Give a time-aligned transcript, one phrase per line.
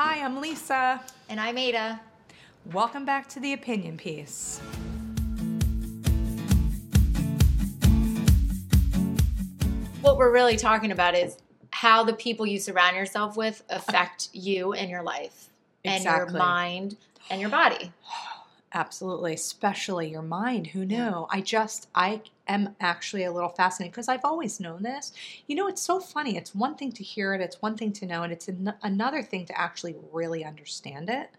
[0.00, 1.02] Hi, I'm Lisa.
[1.28, 2.00] And I'm Ada.
[2.72, 4.60] Welcome back to the opinion piece.
[10.00, 11.38] What we're really talking about is
[11.72, 15.50] how the people you surround yourself with affect you and your life
[15.84, 16.96] and your mind
[17.28, 17.90] and your body.
[18.72, 20.68] Absolutely, especially your mind.
[20.68, 21.26] Who knew?
[21.30, 25.12] I just, I am actually a little fascinated because I've always known this.
[25.46, 26.36] You know, it's so funny.
[26.36, 29.22] It's one thing to hear it, it's one thing to know it, it's an- another
[29.22, 31.30] thing to actually really understand it.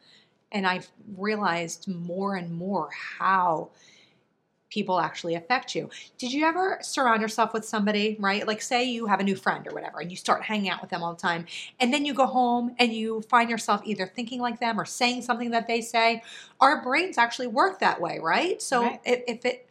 [0.52, 2.90] And I've realized more and more
[3.20, 3.70] how
[4.70, 5.90] people actually affect you.
[6.18, 8.46] Did you ever surround yourself with somebody, right?
[8.48, 10.90] Like, say you have a new friend or whatever, and you start hanging out with
[10.90, 11.46] them all the time,
[11.80, 15.24] and then you go home and you find yourself either thinking like them or saying
[15.24, 16.24] something that they say.
[16.60, 18.62] Our brains actually work that way, right?
[18.62, 19.02] So Right.
[19.06, 19.66] if, if it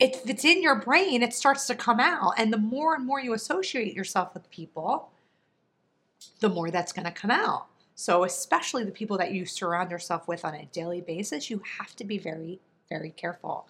[0.00, 3.20] if it's in your brain, it starts to come out, and the more and more
[3.20, 5.10] you associate yourself with people,
[6.40, 7.66] the more that's going to come out.
[7.96, 11.96] So, especially the people that you surround yourself with on a daily basis, you have
[11.96, 13.66] to be very, very careful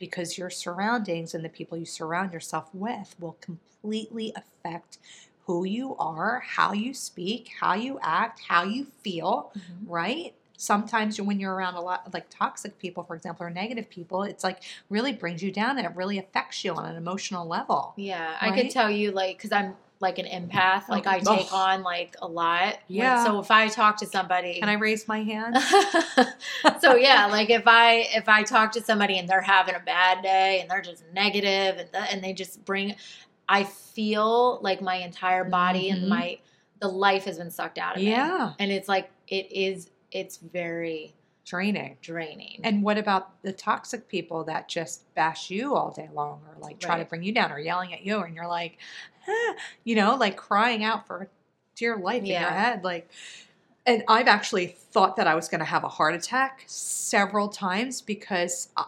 [0.00, 4.98] because your surroundings and the people you surround yourself with will completely affect
[5.46, 9.90] who you are, how you speak, how you act, how you feel, mm-hmm.
[9.90, 10.34] right?
[10.56, 14.44] Sometimes when you're around a lot like toxic people, for example, or negative people, it's
[14.44, 17.94] like really brings you down and it really affects you on an emotional level.
[17.96, 18.62] Yeah, I Right?
[18.62, 21.36] could tell you, like, because I'm like an empath, like, I Oh.
[21.36, 22.78] take on like a lot.
[22.88, 23.22] When- Yeah.
[23.24, 24.58] So if I talk to somebody.
[24.58, 25.56] Can I raise my hand?
[26.80, 30.22] so yeah, like if I if I talk to somebody and they're having a bad
[30.22, 32.94] day and they're just negative and th- and they just bring,
[33.48, 35.94] I feel like my entire body Mhm.
[35.94, 36.38] and my
[36.80, 38.08] the life has been sucked out of me.
[38.10, 39.90] Yeah, and it's like it is.
[40.12, 41.14] It's very
[41.44, 41.96] draining.
[42.00, 42.60] draining.
[42.62, 46.78] And what about the toxic people that just bash you all day long or like
[46.78, 48.78] try to bring you down or yelling at you and you're like,
[49.28, 51.28] "Ah," you know, like crying out for
[51.76, 52.84] dear life in your head.
[52.84, 53.08] Like,
[53.86, 58.00] and I've actually thought that I was going to have a heart attack several times
[58.02, 58.84] because uh,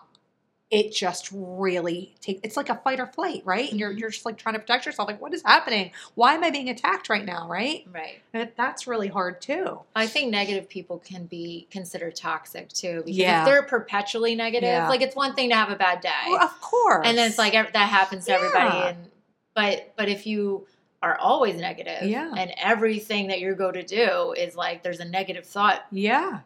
[0.73, 3.71] it just really take it's like a fight or flight, right?
[3.71, 3.99] And you're, Mhm.
[4.01, 5.07] you're just like trying to protect yourself.
[5.07, 5.93] Like, what is happening?
[6.15, 7.47] Why am I being attacked right now?
[7.47, 7.87] Right.
[7.93, 8.23] right.
[8.33, 9.81] And that's really hard too.
[9.95, 13.43] I think negative people can be considered toxic too because Yeah.
[13.43, 14.89] if they're perpetually negative, Yeah.
[14.89, 17.07] like it's one thing to have a bad day, Well, of course.
[17.07, 18.75] and then it's like that happens to everybody.
[18.79, 18.87] Yeah.
[18.89, 19.11] And
[19.55, 20.67] but but if you
[21.03, 22.33] are always negative, Yeah.
[22.35, 26.41] and everything that you go to do is like there's a negative thought yeah.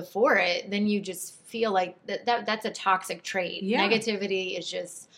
[0.00, 3.62] Before it, then you just feel like that, that that's a toxic trait.
[3.62, 3.80] Yeah.
[3.80, 5.08] Negativity is just,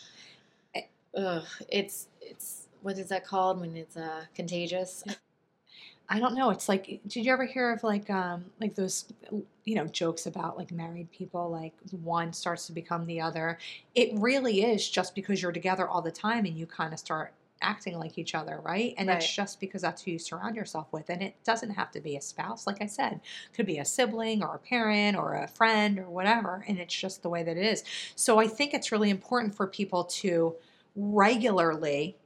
[1.15, 5.03] ugh, it's it's what is that called when it's uh, contagious?
[6.11, 6.49] I don't know.
[6.49, 9.05] It's like, did you ever hear of like, um, like those,
[9.65, 13.59] you know, jokes about like married people, like one starts to become the other.
[13.93, 17.33] It really is just because you're together all the time and you kind of start
[17.61, 18.93] acting like each other, right?
[18.97, 19.35] And it's Right.
[19.35, 21.09] just because that's who you surround yourself with.
[21.09, 23.85] And it doesn't have to be a spouse, like I said, it could be a
[23.85, 26.63] sibling or a parent or a friend or whatever.
[26.67, 27.83] And it's just the way that it is.
[28.15, 30.55] So I think it's really important for people to
[30.95, 32.17] regularly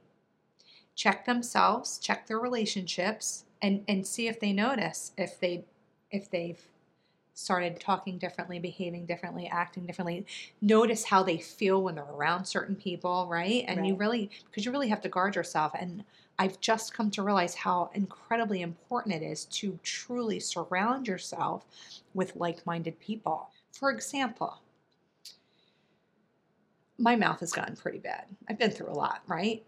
[0.94, 5.64] check themselves, check their relationships, and and see if they notice if they
[6.10, 6.60] if they've
[7.34, 10.24] started talking differently, behaving differently, acting differently.
[10.62, 13.64] Notice how they feel when they're around certain people, right?
[13.66, 16.04] And you really because you really have to guard yourself and
[16.38, 21.64] I've just come to realize how incredibly important it is to truly surround yourself
[22.12, 23.50] with like-minded people.
[23.72, 24.60] For example,
[26.98, 28.24] my mouth has gotten pretty bad.
[28.48, 29.64] I've been through a lot, right?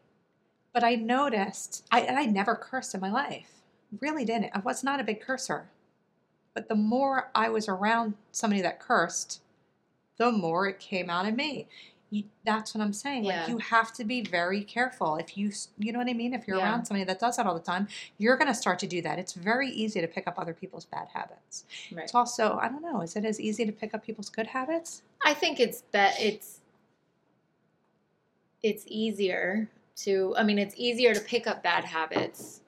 [0.73, 3.51] But I noticed, I, and I never cursed in my life.
[4.01, 4.51] Really didn't.
[4.55, 5.69] I was not a big curser.
[6.57, 9.43] But the more I was around somebody that cursed,
[10.17, 11.69] the more it came out of me.
[12.09, 13.25] You, that's what I'm saying.
[13.25, 15.17] Like you have to be very careful.
[15.17, 16.33] If you, you know what I mean.
[16.33, 16.65] If you're Yeah.
[16.65, 19.19] around somebody that does that all the time, you're going to start to do that.
[19.19, 21.67] It's very easy to pick up other people's bad habits.
[21.93, 22.05] Right.
[22.05, 25.03] It's also, I don't know, is it as easy to pick up people's good habits?
[25.27, 26.61] I think it's bet it's
[28.63, 32.63] it's easier to I mean it's easier to pick up bad habits.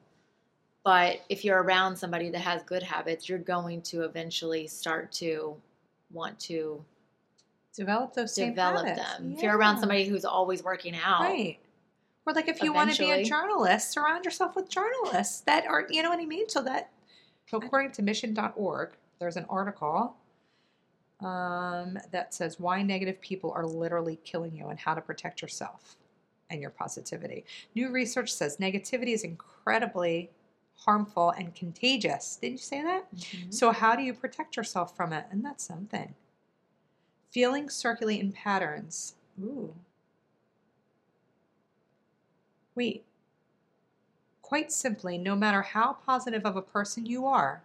[0.89, 5.55] But if you're around somebody that has good habits, you're going to eventually start to
[6.11, 6.83] want to
[7.75, 9.17] Develop those same develop habits.
[9.17, 9.33] them.
[9.37, 11.59] If you're around somebody who's always working out, Right.
[12.25, 15.85] Or like if you want to be a journalist, surround yourself with journalists that are,
[15.91, 16.49] you know what I mean?
[16.49, 16.89] So that,
[17.45, 20.15] so according to mission.org, there's an article
[21.19, 25.97] um, that says why negative people are literally killing you and how to protect yourself
[26.49, 27.45] and your positivity.
[27.75, 30.31] New research says negativity is incredibly
[30.85, 32.37] harmful and contagious.
[32.37, 33.13] Did you say that?
[33.15, 33.53] Mhm.
[33.53, 35.25] So, how do you protect yourself from it?
[35.31, 36.15] And that's something.
[37.31, 39.15] Feelings circulate in patterns.
[39.41, 39.75] Ooh.
[42.75, 43.05] Wait.
[44.41, 47.61] Quite simply, no matter how positive of a person you are,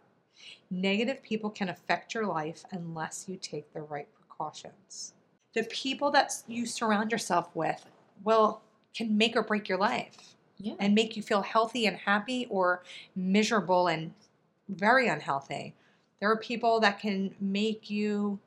[0.71, 5.15] Negative people can affect your life unless you take the right precautions.
[5.55, 7.87] The people that you surround yourself with
[8.25, 8.61] will
[8.95, 10.75] can make or break your life Yeah.
[10.79, 12.83] and make you feel healthy and happy or
[13.17, 14.13] miserable and
[14.69, 15.75] very unhealthy.
[16.21, 18.39] There are people that can make you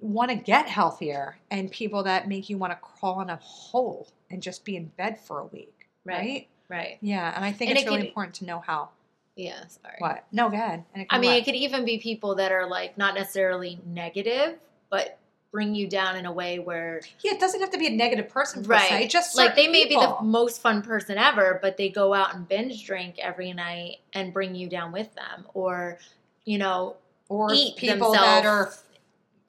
[0.00, 4.08] want to get healthier and people that make you want to crawl in a hole
[4.30, 5.88] and just be in bed for a week.
[6.04, 6.18] Right.
[6.18, 6.48] Right?
[6.68, 6.98] Right.
[7.02, 7.32] Yeah.
[7.36, 8.88] And I think And it's it really could- important to know how.
[9.36, 9.66] Yeah.
[9.66, 9.94] Sorry.
[9.98, 10.24] What?
[10.32, 10.84] No, go ahead.
[10.94, 11.38] And I mean, what?
[11.38, 14.58] it could even be people that are like not necessarily negative,
[14.90, 15.18] but
[15.52, 18.28] bring you down in a way where yeah, it doesn't have to be a negative
[18.28, 19.08] person per right, se.
[19.08, 22.48] Just like they may be the most fun person ever, but they go out and
[22.48, 25.98] binge drink every night and bring you down with them, or
[26.44, 26.96] you know,
[27.28, 28.72] or eat people that are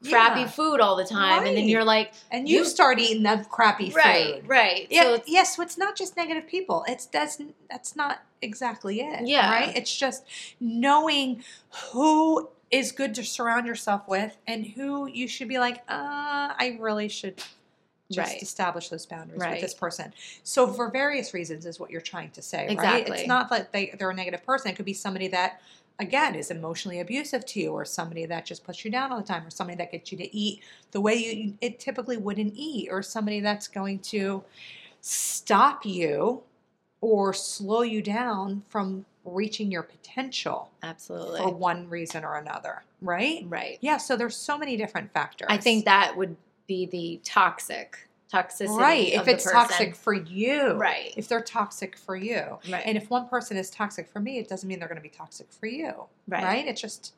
[0.08, 0.48] crappy yeah.
[0.48, 3.90] food all the time, and then you're like, and you, You- start eating that crappy
[3.90, 3.96] food.
[3.96, 6.84] right, right, Yeah, so it's, yes, so it's not just negative people.
[6.88, 9.26] It's that's that's not exactly it.
[9.26, 9.50] Yeah.
[9.50, 9.76] Right?
[9.76, 10.26] It's just
[10.60, 11.44] knowing
[11.92, 16.78] who is good to surround yourself with and who you should be like, uh, I
[16.80, 17.38] really should
[18.12, 18.42] just Right.
[18.42, 20.12] establish those boundaries with this person.
[20.44, 22.72] So for various reasons is what you're trying to say, right?
[22.72, 23.18] Exactly.
[23.20, 24.72] It's not that they, they're a negative person.
[24.72, 25.62] It could be somebody that
[26.00, 29.24] again is emotionally abusive to you or somebody that just puts you down all the
[29.24, 32.90] time or somebody that gets you to eat the way you it typically wouldn't eat
[32.90, 34.44] or somebody that's going to
[35.02, 36.42] stop you
[37.04, 43.44] or slow you down from reaching your potential absolutely for one reason or another, right?
[43.50, 43.78] right.
[43.82, 45.48] Yeah, so there's so many different factors.
[45.50, 49.60] I think that would be the toxic toxicity, right, if it's person.
[49.60, 50.76] toxic for you.
[50.76, 52.58] right, If they're toxic for you.
[52.72, 55.02] right, And if one person is toxic for me, it doesn't mean they're going to
[55.04, 56.06] be toxic for you.
[56.30, 56.68] right, Right?
[56.68, 57.14] It just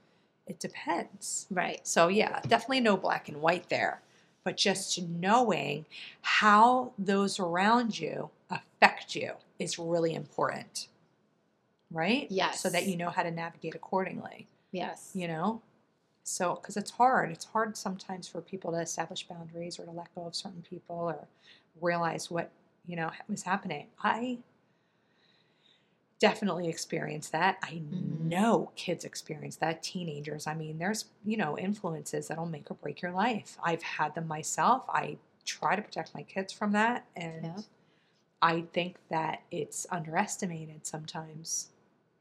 [0.48, 1.46] it depends.
[1.52, 4.02] right, So yeah, definitely no black and white there.
[4.46, 5.86] But just knowing
[6.22, 10.88] how those around you affect you is really important.
[11.92, 12.28] Right?
[12.30, 12.62] Yes.
[12.62, 14.48] So that you know how to navigate accordingly.
[14.72, 15.62] yes, You know?
[16.24, 17.32] So, because it's hard.
[17.32, 20.96] It's hard sometimes for people to establish boundaries or to let go of certain people
[20.96, 21.28] or
[21.82, 22.50] realize what,
[22.88, 23.88] you know, was happening.
[24.04, 24.40] I
[26.30, 27.60] definitely experienced that.
[27.62, 28.22] I Mhm.
[28.22, 30.48] know kids experience that, teenagers.
[30.48, 33.58] I mean, there's, you know, influences that'll make or break your life.
[33.62, 34.86] I've had them myself.
[34.90, 37.06] I try to protect my kids from that.
[37.16, 37.62] And Yeah.
[38.42, 41.70] I think that it's underestimated sometimes,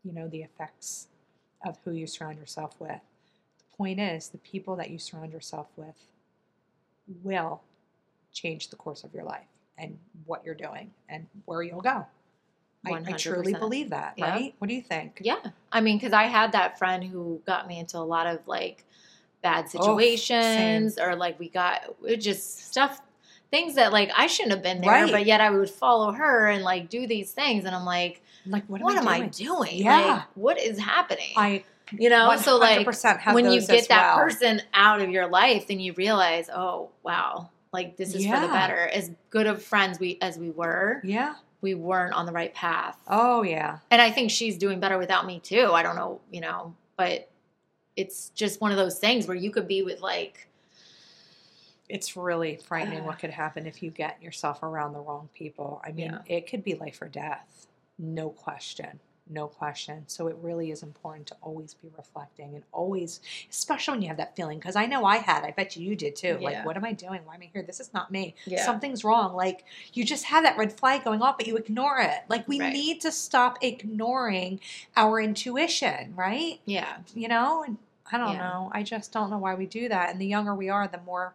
[0.02, 1.08] you know, the effects
[1.64, 3.00] of who you surround yourself with.
[3.58, 5.96] The point is, the people that you surround yourself with
[7.22, 7.62] will
[8.32, 9.48] change the course of your life
[9.78, 12.06] and what you're doing and where you'll go.
[12.86, 14.30] I, I truly believe that, Yeah.
[14.30, 14.54] right?
[14.58, 15.18] What do you think?
[15.22, 15.36] Yeah.
[15.72, 18.84] I mean, because I had that friend who got me into a lot of like
[19.42, 21.80] bad Oh, situations or like we got
[22.18, 23.00] just stuff,
[23.50, 25.12] things that like I shouldn't have been there, Right.
[25.12, 27.64] but yet I would follow her and like do these things.
[27.64, 29.30] And I'm like, Like, what, what, am, am I I doing?
[29.30, 29.76] doing?
[29.78, 30.00] Yeah.
[30.14, 31.32] Like, what is happening?
[31.36, 34.24] I, you know, so like 100% have when you get that well.
[34.24, 37.50] person out of your life, then you realize, oh, wow.
[37.72, 38.76] Like this is for the better.
[38.92, 41.34] As good of friends we as we were, Yeah.
[41.64, 42.98] We weren't on the right path.
[43.08, 43.78] Oh, yeah.
[43.90, 45.70] And I think she's doing better without me too.
[45.72, 47.30] I don't know, you know, but
[47.96, 50.46] it's just one of those things where you could be with like,
[51.88, 55.80] It's really frightening what could happen if you get yourself around the wrong people.
[55.82, 56.36] I mean, Yeah.
[56.36, 57.66] it could be life or death.
[57.98, 59.00] No question.
[59.28, 60.04] No question.
[60.06, 64.18] So it really is important to always be reflecting and always, especially when you have
[64.18, 64.58] that feeling.
[64.58, 66.36] Because I know I had, I bet you you did too.
[66.40, 66.48] Yeah.
[66.48, 67.20] Like, what am I doing?
[67.24, 67.62] Why am I here?
[67.62, 68.34] This is not me.
[68.44, 68.64] Yeah.
[68.66, 69.34] Something's wrong.
[69.34, 69.64] Like,
[69.94, 72.18] you just have that red flag going off, but you ignore it.
[72.28, 72.72] Like, we Right.
[72.72, 74.60] need to stop ignoring
[74.94, 76.60] our intuition, right?
[76.66, 77.78] yeah, you know and
[78.12, 78.38] i don't Yeah.
[78.48, 81.00] know i just don't know why we do that and the younger we are the
[81.00, 81.34] more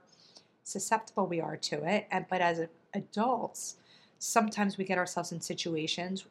[0.64, 2.62] susceptible we are to it and but as
[2.94, 3.76] adults
[4.20, 6.26] sometimes we get ourselves in situations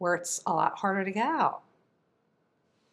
[0.00, 1.62] where it's a lot harder to get out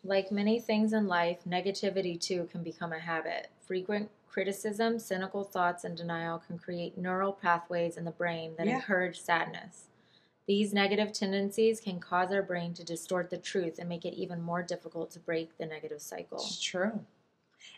[0.04, 3.50] like many things in life, negativity too can become a habit.
[3.60, 8.76] Frequent criticism, cynical thoughts, and denial can create neural pathways in the brain that Yeah.
[8.78, 9.88] encourage sadness.
[10.46, 14.42] These negative tendencies can cause our brain to distort the truth and make it even
[14.42, 16.38] more difficult to break the negative cycle.
[16.40, 17.06] it's true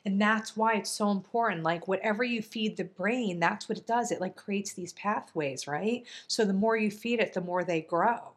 [0.06, 3.88] and that's why it's so important like whatever you feed the brain that's what it
[3.88, 7.64] does it like creates these pathways right so the more you feed it the more
[7.64, 8.34] they grow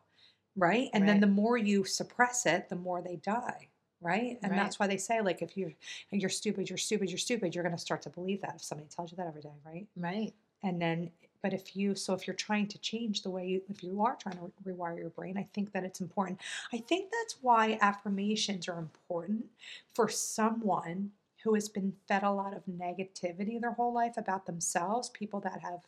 [0.56, 0.88] right?
[0.92, 3.68] And then the more you suppress it the more they die
[4.04, 4.38] right?
[4.42, 4.56] And Right.
[4.58, 5.72] that's why they say like if you
[6.10, 8.88] you're stupid you're stupid you're stupid you're going to start to believe that if somebody
[8.88, 9.86] tells you that every day right?
[9.96, 10.32] Right.
[10.62, 11.10] and then
[11.42, 14.16] but if you so if you're trying to change the way you if you are
[14.16, 16.40] trying to re- rewire your brain i think that it's important.
[16.72, 19.46] I think that's why affirmations are important
[19.94, 21.10] for someone
[21.44, 25.60] who has been fed a lot of negativity their whole life about themselves people that
[25.60, 25.80] have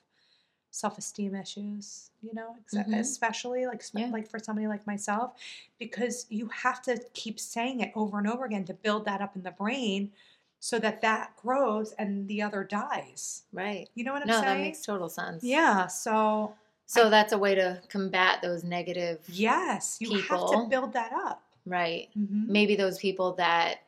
[0.75, 2.99] self-esteem issues you know Mhm.
[2.99, 4.07] especially like Yeah.
[4.09, 5.35] like for somebody like myself
[5.79, 9.37] because you have to keep saying it over and over again to build that up
[9.37, 10.13] in the brain
[10.59, 13.89] so that that grows and the other dies Right.
[13.95, 15.45] you know what i'm No, saying that makes total sense.
[15.45, 16.55] yeah so
[16.87, 19.21] So that's a way to combat those negative.
[19.29, 20.49] yes you have People.
[20.65, 22.11] to build that up Right.
[22.15, 22.47] Mhm.
[22.49, 23.79] Maybe those people that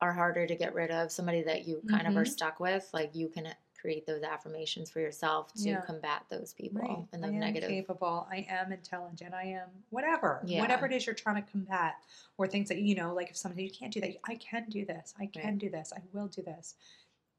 [0.00, 2.28] are harder to get rid of, somebody that you kind of are Mhm.
[2.28, 3.48] stuck with, like you can
[3.80, 5.80] create those affirmations for yourself to Yeah.
[5.82, 7.06] combat those people Right.
[7.12, 7.68] and I those am negative.
[7.70, 8.26] capable.
[8.30, 9.32] I am intelligent.
[9.34, 10.40] I am whatever.
[10.44, 10.60] Yeah.
[10.60, 11.96] Whatever it is you're trying to combat,
[12.36, 14.84] or things that you know, like if somebody you can't do that, I can do
[14.84, 15.14] this.
[15.18, 15.58] I can Right.
[15.58, 15.92] do this.
[15.96, 16.74] I will do this.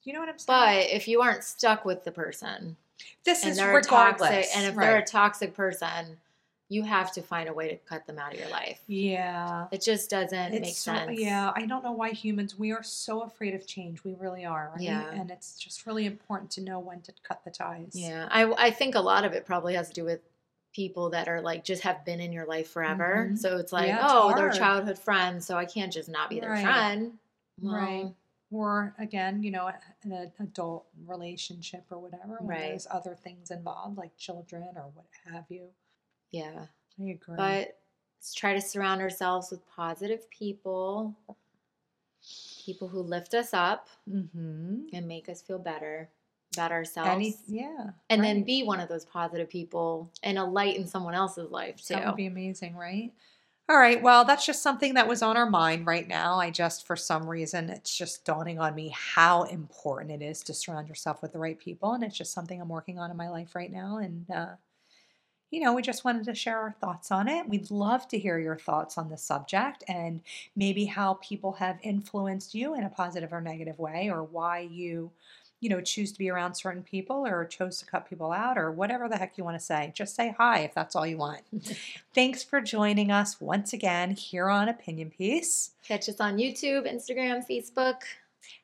[0.03, 0.85] You know what I'm saying?
[0.87, 2.77] But if you aren't stuck with the person
[3.23, 4.29] this is regardless.
[4.29, 6.19] toxic, and if they're a toxic person,
[6.71, 8.79] you have to find a way to cut them out of your life.
[8.87, 9.65] yeah.
[9.71, 11.19] It just doesn't It's make so, sense.
[11.19, 14.03] yeah, I don't know why humans we are so afraid of change.
[14.03, 14.81] We really are, right?
[14.81, 15.09] Yeah.
[15.11, 17.93] And it's just really important to know when to cut the ties.
[17.95, 20.21] Yeah, I I think a lot of it probably has to do with
[20.71, 23.29] people that are like just have been in your life forever.
[23.31, 23.37] Mhm.
[23.39, 26.39] So it's like, Yeah, it's oh, they're childhood friends, so I can't just not be
[26.39, 26.63] their Right.
[26.63, 27.17] friend.
[27.59, 28.13] Right.
[28.51, 29.71] Or again, you know,
[30.03, 32.59] an adult relationship or whatever, when Right.
[32.69, 35.69] there's other things involved, like children or what have you.
[36.31, 36.65] Yeah,
[36.99, 37.35] I agree.
[37.35, 37.77] but
[38.17, 41.15] let's try to surround ourselves with positive people,
[42.65, 44.81] people who lift us up mm-hmm.
[44.93, 46.09] and make us feel better
[46.53, 47.09] about ourselves.
[47.09, 51.13] Any, yeah, and then be one of those positive people and a light in someone
[51.13, 51.95] else's life too.
[51.95, 53.11] That would be amazing, right?
[53.69, 54.01] All right.
[54.01, 56.39] Well, that's just something that was on our mind right now.
[56.39, 60.55] I just, for some reason, it's just dawning on me how important it is to
[60.55, 61.93] surround yourself with the right people.
[61.93, 63.97] And it's just something I'm working on in my life right now.
[63.97, 64.47] And, uh,
[65.51, 67.49] you know, we just wanted to share our thoughts on it.
[67.49, 70.21] We'd love to hear your thoughts on the subject and
[70.55, 75.11] maybe how people have influenced you in a positive or negative way, or why you,
[75.59, 78.71] you know, choose to be around certain people or chose to cut people out, or
[78.71, 79.91] whatever the heck you want to say.
[79.95, 81.41] Just say hi if that's all you want.
[82.13, 85.71] Thanks for joining us once again here on Opinion Piece.
[85.87, 88.01] Catch us on YouTube, Instagram, Facebook.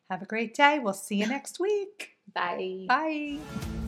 [0.09, 0.79] Have a great day.
[0.79, 2.11] We'll see you next week.
[2.33, 2.85] Bye.
[2.87, 3.84] Bye.